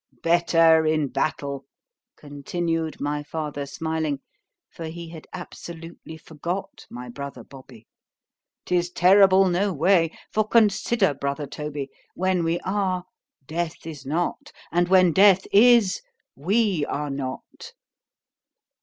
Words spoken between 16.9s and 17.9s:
_not.